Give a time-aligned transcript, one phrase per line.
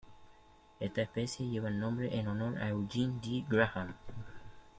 [0.79, 3.45] Esta especie lleva el nombre en honor a Eugene D.
[3.47, 3.93] Graham.